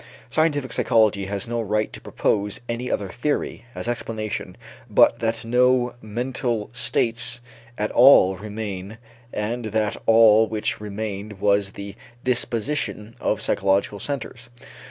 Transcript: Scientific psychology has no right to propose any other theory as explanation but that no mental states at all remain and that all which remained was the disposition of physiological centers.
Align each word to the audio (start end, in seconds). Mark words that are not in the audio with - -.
Scientific 0.31 0.73
psychology 0.73 1.25
has 1.27 1.47
no 1.47 1.61
right 1.61 1.93
to 1.93 2.01
propose 2.01 2.59
any 2.67 2.89
other 2.89 3.09
theory 3.09 3.65
as 3.75 3.87
explanation 3.87 4.57
but 4.89 5.19
that 5.19 5.45
no 5.45 5.93
mental 6.01 6.71
states 6.73 7.39
at 7.77 7.91
all 7.91 8.35
remain 8.35 8.97
and 9.31 9.65
that 9.65 9.95
all 10.07 10.47
which 10.47 10.81
remained 10.81 11.33
was 11.39 11.73
the 11.73 11.93
disposition 12.23 13.13
of 13.19 13.41
physiological 13.43 13.99
centers. 13.99 14.49